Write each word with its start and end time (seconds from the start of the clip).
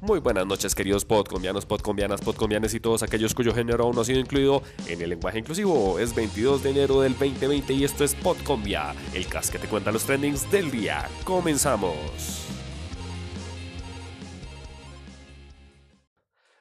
Muy 0.00 0.20
buenas 0.20 0.46
noches 0.46 0.76
queridos 0.76 1.04
podcombianos, 1.04 1.66
podcombianas, 1.66 2.20
podcombianes 2.20 2.72
y 2.72 2.78
todos 2.78 3.02
aquellos 3.02 3.34
cuyo 3.34 3.52
género 3.52 3.82
aún 3.82 3.96
no 3.96 4.02
ha 4.02 4.04
sido 4.04 4.20
incluido 4.20 4.62
en 4.86 5.02
el 5.02 5.10
lenguaje 5.10 5.40
inclusivo. 5.40 5.98
Es 5.98 6.14
22 6.14 6.62
de 6.62 6.70
enero 6.70 7.00
del 7.00 7.18
2020 7.18 7.72
y 7.72 7.82
esto 7.82 8.04
es 8.04 8.14
Podcombia, 8.14 8.94
el 9.12 9.26
cast 9.26 9.50
que 9.50 9.58
te 9.58 9.66
cuenta 9.66 9.90
los 9.90 10.04
trendings 10.04 10.48
del 10.52 10.70
día. 10.70 11.08
Comenzamos. 11.24 12.57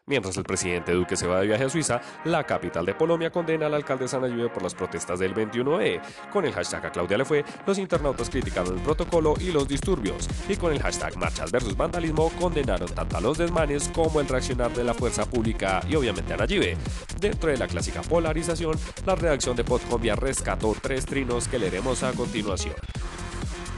Mientras 0.10 0.38
el 0.38 0.46
presidente 0.46 0.94
Duque 0.94 1.18
se 1.18 1.28
va 1.28 1.42
de 1.42 1.48
viaje 1.48 1.66
a 1.66 1.70
Suiza, 1.70 2.00
la 2.24 2.46
capital 2.46 2.86
de 2.86 2.94
Polonia 2.94 3.30
condena 3.30 3.66
al 3.66 3.74
alcalde 3.74 4.08
Sanayude 4.08 4.48
por 4.48 4.64
las 4.64 4.74
protestas 4.74 5.20
del 5.20 5.36
21E. 5.36 6.00
Con 6.32 6.46
el 6.46 6.54
hashtag 6.54 6.86
a 6.86 6.92
Claudia 6.94 7.18
le 7.18 7.26
fue, 7.26 7.44
los 7.66 7.78
internautas 7.78 8.30
criticaron 8.30 8.78
el 8.78 8.84
protocolo 8.84 9.34
y 9.38 9.52
los 9.52 9.68
disturbios. 9.68 10.30
Y 10.48 10.56
con 10.56 10.72
el 10.72 10.82
hashtag 10.82 11.18
marchas 11.18 11.52
versus 11.52 11.76
vandalismo 11.76 12.32
condenaron 12.40 12.88
tanto 12.88 13.18
a 13.18 13.22
los 13.22 13.38
desmanes 13.38 13.92
como 13.94 14.22
el 14.22 14.30
reaccionar 14.30 14.72
de 14.74 14.86
la 14.86 14.94
fuerza 14.94 15.26
pública 15.26 15.82
y 15.90 15.98
obviamente 15.98 16.34
a 16.34 16.38
Nayib. 16.38 16.78
Dentro 17.20 17.50
de 17.50 17.58
la 17.58 17.68
clásica 17.68 18.02
polarización, 18.02 18.80
la 19.06 19.16
redacción 19.16 19.58
de 19.58 19.66
Podcombia 19.66 20.16
rescató 20.16 20.74
tres 20.82 21.06
trinos 21.06 21.50
que 21.50 21.60
leeremos 21.60 22.04
a 22.04 22.14
continuación. 22.14 22.76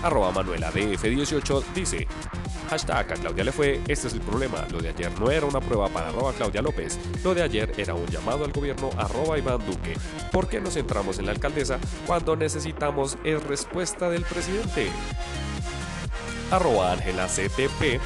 Arroba 0.04 0.32
Manuela 0.32 0.72
DF18 0.72 1.64
dice, 1.74 2.08
Hashtag 2.70 3.12
a 3.12 3.16
Claudia 3.16 3.44
le 3.44 3.52
fue, 3.52 3.82
este 3.88 4.08
es 4.08 4.14
el 4.14 4.22
problema, 4.22 4.64
lo 4.72 4.80
de 4.80 4.90
ayer 4.90 5.12
no 5.20 5.32
era 5.32 5.48
una 5.48 5.60
prueba 5.60 5.90
para 5.90 6.10
arroba 6.10 6.34
Claudia 6.34 6.62
López, 6.62 7.00
lo 7.24 7.34
de 7.34 7.42
ayer 7.42 7.74
era 7.78 7.96
un 7.96 8.06
llamado 8.06 8.46
al 8.46 8.52
gobierno 8.52 8.92
arroba 8.96 9.40
Iván 9.40 9.66
Duque. 9.66 9.98
¿Por 10.32 10.48
qué 10.48 10.62
nos 10.62 10.76
centramos 10.76 11.18
en 11.18 11.26
la 11.26 11.32
alcaldesa 11.32 11.80
cuando 12.06 12.36
necesitamos 12.36 13.18
es 13.24 13.42
respuesta 13.44 14.10
del 14.12 14.22
presidente? 14.22 14.88
Arroba 16.52 16.94
Ángela 16.94 17.26
CTP 17.26 18.00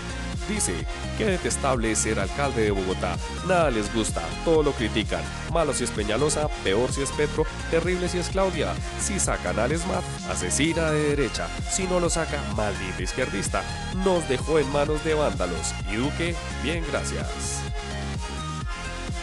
Dice, 0.48 0.74
qué 1.18 1.26
detestable 1.26 1.92
es 1.92 2.00
ser 2.00 2.20
alcalde 2.20 2.64
de 2.64 2.72
Bogotá. 2.72 3.18
Nada 3.48 3.72
les 3.72 3.94
gusta, 3.94 4.22
todo 4.44 4.64
lo 4.64 4.72
critican. 4.74 5.24
Malo 5.54 5.74
si 5.74 5.84
es 5.84 5.92
Peñalosa, 5.92 6.48
peor 6.64 6.92
si 6.92 7.02
es 7.02 7.12
Petro, 7.12 7.46
terrible 7.72 8.10
si 8.10 8.18
es 8.18 8.30
Claudia. 8.30 8.74
Si 9.00 9.20
sacan 9.20 9.60
al 9.60 9.78
SMAT, 9.78 10.04
asesina 10.30 10.92
de 10.92 11.16
derecha. 11.16 11.48
Si 11.70 11.84
no 11.84 12.00
lo 12.00 12.10
saca, 12.10 12.42
maldita 12.56 13.02
izquierdista. 13.02 13.64
Nos 14.04 14.28
dejó 14.28 14.60
en 14.60 14.72
manos 14.72 15.04
de 15.04 15.14
vándalos. 15.14 15.74
Y 15.92 15.96
Duque, 15.96 16.36
bien 16.64 16.84
gracias. 16.92 17.64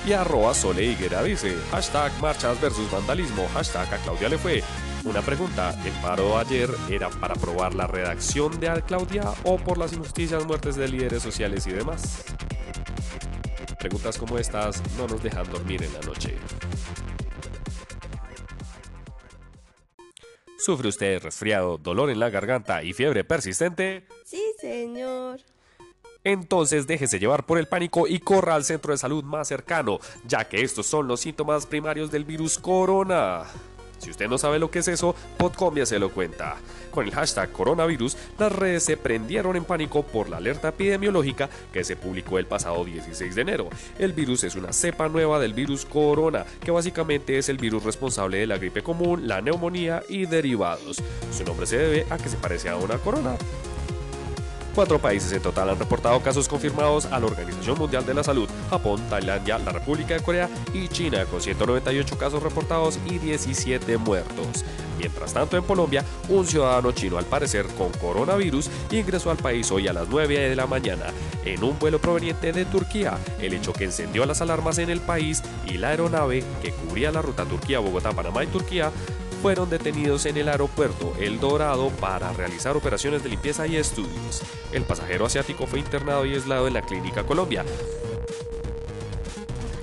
Y 0.07 0.13
arroba 0.13 0.55
Sole 0.55 0.85
Higuera 0.85 1.23
dice, 1.23 1.55
hashtag 1.71 2.11
marchas 2.21 2.59
versus 2.61 2.91
vandalismo, 2.91 3.47
hashtag 3.53 3.93
a 3.93 3.99
Claudia 3.99 4.31
le 4.31 4.39
fue. 4.39 4.63
Una 5.05 5.21
pregunta, 5.21 5.79
¿el 5.85 5.93
paro 6.03 6.39
ayer 6.39 6.71
era 6.89 7.11
para 7.11 7.35
probar 7.35 7.75
la 7.75 7.87
redacción 7.87 8.59
de 8.61 8.83
Claudia 8.87 9.25
o 9.45 9.59
por 9.59 9.77
las 9.77 9.93
injusticias, 9.93 10.47
muertes 10.47 10.77
de 10.77 10.89
líderes 10.89 11.23
sociales 11.23 11.67
y 11.67 11.73
demás? 11.73 12.25
Preguntas 13.79 14.17
como 14.17 14.39
estas 14.39 14.83
no 14.97 15.07
nos 15.07 15.23
dejan 15.23 15.51
dormir 15.51 15.83
en 15.83 15.93
la 15.93 16.01
noche. 16.01 16.37
¿Sufre 20.59 20.89
usted 20.89 21.23
resfriado, 21.23 21.79
dolor 21.79 22.11
en 22.11 22.21
la 22.21 22.29
garganta 22.29 22.83
y 22.83 22.93
fiebre 22.93 23.25
persistente? 23.25 24.07
Sí, 24.25 24.43
señor. 24.61 25.41
Entonces 26.25 26.87
déjese 26.87 27.19
llevar 27.19 27.47
por 27.47 27.59
el 27.59 27.67
pánico 27.67 28.07
y 28.07 28.19
corra 28.19 28.55
al 28.55 28.65
centro 28.65 28.93
de 28.93 28.99
salud 28.99 29.25
más 29.25 29.49
cercano, 29.49 29.99
ya 30.27 30.49
que 30.49 30.63
estos 30.63 30.87
son 30.87 31.09
los 31.09 31.21
síntomas 31.21 31.67
primarios 31.67 32.11
del 32.11 32.25
virus 32.25 32.59
corona. 32.59 33.45
Si 34.01 34.11
usted 34.11 34.29
no 34.29 34.39
sabe 34.39 34.59
lo 34.59 34.71
que 34.71 34.79
es 34.79 34.89
eso, 34.89 35.15
Podcombia 35.37 35.85
se 35.85 35.99
lo 35.99 36.11
cuenta. 36.11 36.57
Con 36.91 37.07
el 37.07 37.13
hashtag 37.13 37.53
coronavirus, 37.53 38.17
las 38.39 38.51
redes 38.51 38.85
se 38.85 38.97
prendieron 38.97 39.57
en 39.57 39.65
pánico 39.65 40.03
por 40.03 40.31
la 40.31 40.39
alerta 40.39 40.69
epidemiológica 40.69 41.51
que 41.71 41.85
se 41.85 41.97
publicó 41.97 42.39
el 42.39 42.47
pasado 42.47 42.83
16 42.83 43.35
de 43.35 43.43
enero. 43.43 43.69
El 43.99 44.15
virus 44.15 44.45
es 44.45 44.55
una 44.55 44.73
cepa 44.73 45.11
nueva 45.11 45.39
del 45.39 45.53
virus 45.53 45.85
corona, 45.85 46.47
que 46.65 46.71
básicamente 46.71 47.37
es 47.37 47.51
el 47.51 47.59
virus 47.59 47.85
responsable 47.85 48.39
de 48.39 48.47
la 48.47 48.57
gripe 48.57 48.83
común, 48.83 49.29
la 49.29 49.43
neumonía 49.43 50.03
y 50.09 50.25
derivados. 50.25 51.03
Su 51.31 51.45
nombre 51.45 51.67
se 51.67 51.77
debe 51.77 52.07
a 52.09 52.17
que 52.17 52.31
se 52.31 52.39
parece 52.39 52.71
a 52.71 52.77
una 52.77 52.97
corona. 52.97 53.37
Cuatro 54.75 55.01
países 55.01 55.33
en 55.33 55.43
total 55.43 55.71
han 55.71 55.79
reportado 55.79 56.23
casos 56.23 56.49
confirmados 56.49 57.07
a 57.07 57.19
la 57.19 57.27
Organización 57.27 57.77
Mundial 57.77 58.07
de 58.07 58.15
la 58.15 58.23
Salud, 58.23 58.49
Japón, 58.71 59.01
Tailandia, 59.11 59.59
la 59.59 59.73
República 59.73 60.15
de 60.15 60.21
Corea 60.21 60.49
y 60.73 60.87
China, 60.89 61.25
con 61.27 61.41
198 61.41 62.17
casos 62.17 62.43
reportados 62.43 62.99
y 63.07 63.19
17 63.19 63.99
muertos. 63.99 64.65
Mientras 64.97 65.33
tanto, 65.33 65.57
en 65.57 65.65
Colombia, 65.65 66.05
un 66.29 66.47
ciudadano 66.47 66.93
chino, 66.93 67.19
al 67.19 67.25
parecer 67.25 67.67
con 67.77 67.91
coronavirus, 67.93 68.71
ingresó 68.93 69.31
al 69.31 69.39
país 69.39 69.71
hoy 69.73 69.89
a 69.89 69.93
las 69.93 70.09
9 70.09 70.39
de 70.39 70.57
la 70.57 70.67
mañana 70.67 71.07
en 71.45 71.65
un 71.65 71.79
vuelo 71.79 71.99
proveniente 71.99 72.53
de 72.53 72.65
Turquía, 72.65 73.19
el 73.41 73.55
hecho 73.55 73.73
que 73.73 73.85
encendió 73.85 74.25
las 74.27 74.41
alarmas 74.41 74.79
en 74.79 74.91
el 74.91 75.01
país 75.01 75.43
y 75.67 75.79
la 75.79 75.89
aeronave 75.89 76.45
que 76.63 76.73
cubría 76.73 77.11
la 77.11 77.23
ruta 77.23 77.45
Turquía-Bogotá, 77.45 78.13
Panamá 78.13 78.45
y 78.45 78.49
Turquía 78.49 78.93
fueron 79.41 79.71
detenidos 79.71 80.27
en 80.27 80.37
el 80.37 80.49
aeropuerto 80.49 81.15
El 81.19 81.41
Dorado 81.41 81.89
para 82.01 82.33
realizar 82.33 82.77
operaciones 82.77 83.23
de 83.23 83.31
limpieza 83.31 83.67
y 83.67 83.77
estudios. 83.77 84.43
El 84.73 84.83
pasajero 84.83 85.25
asiático 85.25 85.67
fue 85.67 85.79
internado 85.79 86.27
y 86.27 86.35
aislado 86.35 86.69
en 86.69 86.75
la 86.75 86.83
Clínica 86.83 87.25
Colombia. 87.25 87.65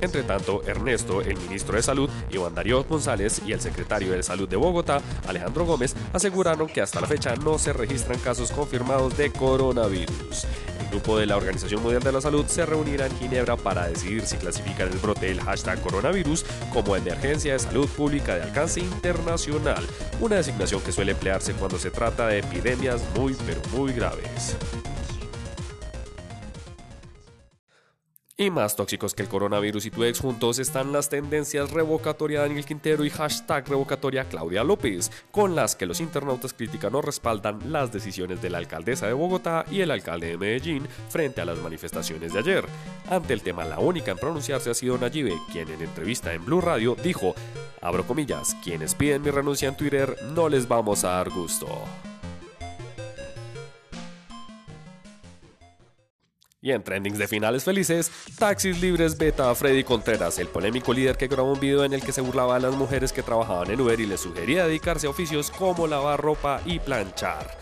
Entre 0.08 0.24
tanto, 0.24 0.64
Ernesto, 0.66 1.22
el 1.22 1.36
ministro 1.36 1.76
de 1.76 1.84
Salud, 1.84 2.10
Iván 2.32 2.56
Darío 2.56 2.82
González 2.86 3.42
y 3.46 3.52
el 3.52 3.60
secretario 3.60 4.14
de 4.14 4.24
Salud 4.24 4.48
de 4.48 4.56
Bogotá, 4.56 5.02
Alejandro 5.28 5.66
Gómez, 5.66 5.98
aseguraron 6.14 6.70
que 6.70 6.80
hasta 6.80 7.02
la 7.02 7.08
fecha 7.08 7.36
no 7.36 7.60
se 7.60 7.74
registran 7.74 8.18
casos 8.20 8.54
confirmados 8.54 9.18
de 9.18 9.34
coronavirus. 9.34 10.46
El 10.80 10.88
grupo 10.92 11.18
de 11.18 11.26
la 11.26 11.36
Organización 11.36 11.84
Mundial 11.84 12.04
de 12.04 12.14
la 12.14 12.22
Salud 12.22 12.46
se 12.48 12.66
reunirá 12.66 13.08
en 13.08 13.18
Ginebra 13.18 13.58
para 13.58 13.90
decidir 13.90 14.26
si 14.26 14.38
clasificar 14.38 14.88
el 14.88 14.98
brote 14.98 15.26
del 15.26 15.42
hashtag 15.42 15.82
coronavirus 15.82 16.46
como 16.72 16.96
emergencia 16.96 17.52
de 17.52 17.60
salud 17.60 17.90
pública 17.90 18.36
de 18.36 18.44
alcance 18.44 18.80
internacional, 18.80 19.86
una 20.22 20.38
designación 20.38 20.80
que 20.84 20.94
suele 20.94 21.12
emplearse 21.12 21.52
cuando 21.52 21.78
se 21.78 21.92
trata 21.92 22.28
de 22.28 22.40
epidemias 22.40 23.02
muy 23.14 23.36
pero 23.46 23.60
muy 23.74 23.92
graves. 23.92 24.56
Y 28.40 28.52
más 28.52 28.76
tóxicos 28.76 29.16
que 29.16 29.24
el 29.24 29.30
coronavirus 29.30 29.88
y 29.88 29.90
tu 29.90 30.04
ex 30.04 30.20
juntos 30.20 30.60
están 30.60 30.94
las 30.94 31.10
tendencias 31.10 31.72
revocatoria 31.72 32.42
Daniel 32.42 32.66
Quintero 32.66 33.04
y 33.04 33.10
hashtag 33.10 33.68
revocatoria 33.68 34.30
Claudia 34.30 34.64
López, 34.64 35.12
con 35.32 35.56
las 35.56 35.76
que 35.76 35.88
los 35.88 36.00
internautas 36.02 36.54
critican 36.54 36.94
o 36.94 37.02
respaldan 37.02 37.72
las 37.72 37.92
decisiones 37.92 38.40
de 38.40 38.52
la 38.52 38.60
alcaldesa 38.60 39.08
de 39.08 39.14
Bogotá 39.14 39.66
y 39.72 39.82
el 39.82 39.90
alcalde 39.90 40.28
de 40.28 40.38
Medellín 40.38 40.88
frente 41.10 41.42
a 41.42 41.46
las 41.46 41.58
manifestaciones 41.58 42.32
de 42.32 42.40
ayer. 42.40 42.66
Ante 43.10 43.34
el 43.34 43.42
tema, 43.42 43.66
la 43.66 43.80
única 43.80 44.12
en 44.12 44.20
pronunciarse 44.20 44.70
ha 44.70 44.76
sido 44.76 45.00
Nayibe, 45.00 45.34
quien 45.52 45.70
en 45.70 45.82
entrevista 45.82 46.32
en 46.32 46.46
Blue 46.46 46.62
Radio 46.62 46.96
dijo, 47.04 47.34
abro 47.82 48.06
comillas, 48.06 48.56
quienes 48.64 48.94
piden 48.94 49.24
mi 49.24 49.32
renuncia 49.32 49.68
en 49.68 49.78
Twitter 49.78 50.16
no 50.36 50.48
les 50.48 50.68
vamos 50.68 51.04
a 51.06 51.14
dar 51.14 51.32
gusto. 51.32 51.68
Y 56.68 56.74
en 56.74 56.84
trendings 56.84 57.18
de 57.18 57.30
finales 57.30 57.64
felices, 57.64 58.12
Taxis 58.38 58.82
Libres 58.82 59.18
beta 59.18 59.50
a 59.50 59.56
Freddy 59.56 59.86
Contreras, 59.86 60.38
el 60.38 60.50
polémico 60.50 60.92
líder 60.92 61.16
que 61.16 61.30
grabó 61.30 61.54
un 61.54 61.60
video 61.62 61.86
en 61.86 61.94
el 61.94 62.02
que 62.02 62.12
se 62.12 62.20
burlaba 62.20 62.58
a 62.58 62.60
las 62.60 62.76
mujeres 62.76 63.14
que 63.14 63.24
trabajaban 63.24 63.72
en 63.72 63.80
Uber 63.80 63.98
y 63.98 64.06
les 64.06 64.20
sugería 64.20 64.68
dedicarse 64.68 65.08
a 65.08 65.12
oficios 65.12 65.50
como 65.50 65.88
lavar 65.88 66.20
ropa 66.20 66.60
y 66.66 66.80
planchar. 66.80 67.58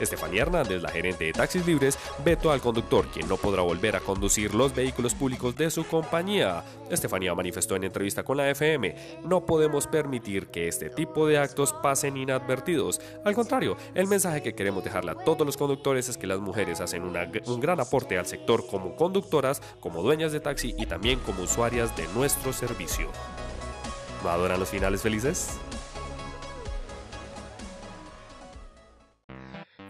Estefanía 0.00 0.42
Hernández, 0.42 0.82
la 0.82 0.90
gerente 0.90 1.24
de 1.24 1.32
Taxis 1.32 1.66
Libres, 1.66 1.98
vetó 2.24 2.50
al 2.50 2.60
conductor, 2.60 3.06
quien 3.08 3.28
no 3.28 3.36
podrá 3.36 3.62
volver 3.62 3.96
a 3.96 4.00
conducir 4.00 4.54
los 4.54 4.74
vehículos 4.74 5.14
públicos 5.14 5.54
de 5.56 5.70
su 5.70 5.86
compañía. 5.86 6.64
Estefanía 6.90 7.34
manifestó 7.34 7.76
en 7.76 7.84
entrevista 7.84 8.22
con 8.22 8.36
la 8.36 8.50
FM, 8.50 9.20
no 9.24 9.46
podemos 9.46 9.86
permitir 9.86 10.48
que 10.48 10.68
este 10.68 10.90
tipo 10.90 11.26
de 11.26 11.38
actos 11.38 11.72
pasen 11.72 12.16
inadvertidos. 12.16 13.00
Al 13.24 13.34
contrario, 13.34 13.76
el 13.94 14.06
mensaje 14.06 14.42
que 14.42 14.54
queremos 14.54 14.82
dejarle 14.82 15.12
a 15.12 15.16
todos 15.16 15.46
los 15.46 15.56
conductores 15.56 16.08
es 16.08 16.16
que 16.16 16.26
las 16.26 16.40
mujeres 16.40 16.80
hacen 16.80 17.02
un 17.04 17.60
gran 17.60 17.80
aporte 17.80 18.18
al 18.18 18.26
sector 18.26 18.66
como 18.66 18.96
conductoras, 18.96 19.62
como 19.80 20.02
dueñas 20.02 20.32
de 20.32 20.40
taxi 20.40 20.74
y 20.78 20.86
también 20.86 21.20
como 21.20 21.42
usuarias 21.42 21.96
de 21.96 22.06
nuestro 22.14 22.52
servicio. 22.52 23.08
¿No 24.22 24.56
los 24.56 24.68
finales 24.68 25.00
felices? 25.00 25.58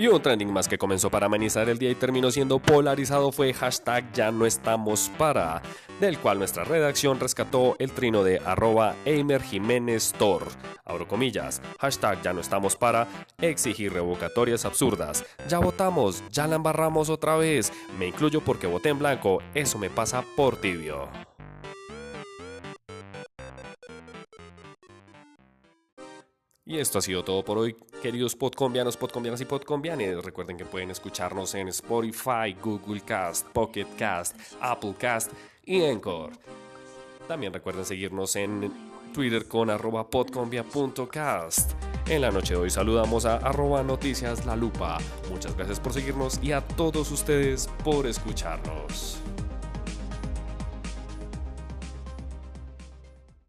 Y 0.00 0.08
un 0.08 0.22
trending 0.22 0.50
más 0.50 0.66
que 0.66 0.78
comenzó 0.78 1.10
para 1.10 1.26
amenizar 1.26 1.68
el 1.68 1.76
día 1.76 1.90
y 1.90 1.94
terminó 1.94 2.30
siendo 2.30 2.58
polarizado 2.58 3.32
fue 3.32 3.52
hashtag 3.52 4.10
ya 4.14 4.32
no 4.32 4.46
estamos 4.46 5.10
para, 5.18 5.60
del 6.00 6.16
cual 6.18 6.38
nuestra 6.38 6.64
redacción 6.64 7.20
rescató 7.20 7.76
el 7.78 7.92
trino 7.92 8.24
de 8.24 8.38
arroba 8.38 8.94
Eimer 9.04 9.42
Jiménez 9.42 10.14
Tor, 10.18 10.46
abro 10.86 11.06
comillas, 11.06 11.60
hashtag 11.80 12.22
ya 12.22 12.32
no 12.32 12.40
estamos 12.40 12.76
para, 12.76 13.08
exigir 13.42 13.92
revocatorias 13.92 14.64
absurdas, 14.64 15.22
ya 15.46 15.58
votamos, 15.58 16.22
ya 16.30 16.46
la 16.46 16.56
embarramos 16.56 17.10
otra 17.10 17.36
vez, 17.36 17.70
me 17.98 18.06
incluyo 18.06 18.40
porque 18.40 18.66
voté 18.66 18.88
en 18.88 19.00
blanco, 19.00 19.42
eso 19.52 19.78
me 19.78 19.90
pasa 19.90 20.24
por 20.34 20.56
tibio. 20.56 21.29
Y 26.70 26.78
esto 26.78 27.00
ha 27.00 27.02
sido 27.02 27.24
todo 27.24 27.44
por 27.44 27.58
hoy, 27.58 27.74
queridos 28.00 28.36
podcombianos, 28.36 28.96
podcombianas 28.96 29.40
y 29.40 29.44
podcombianes. 29.44 30.24
Recuerden 30.24 30.56
que 30.56 30.64
pueden 30.64 30.92
escucharnos 30.92 31.56
en 31.56 31.66
Spotify, 31.66 32.56
Google 32.62 33.00
Cast, 33.00 33.48
Pocket 33.48 33.88
Cast, 33.98 34.36
Apple 34.60 34.94
Cast 34.96 35.32
y 35.66 35.82
Encore. 35.82 36.32
También 37.26 37.52
recuerden 37.52 37.84
seguirnos 37.84 38.36
en 38.36 38.72
Twitter 39.12 39.48
con 39.48 39.68
arroba 39.68 40.08
podcombia.cast. 40.08 41.72
En 42.06 42.20
la 42.20 42.30
noche 42.30 42.54
de 42.54 42.60
hoy 42.60 42.70
saludamos 42.70 43.24
a 43.24 43.38
arroba 43.38 43.82
noticias 43.82 44.46
la 44.46 44.54
lupa. 44.54 44.98
Muchas 45.28 45.56
gracias 45.56 45.80
por 45.80 45.92
seguirnos 45.92 46.38
y 46.40 46.52
a 46.52 46.60
todos 46.60 47.10
ustedes 47.10 47.68
por 47.82 48.06
escucharnos. 48.06 49.18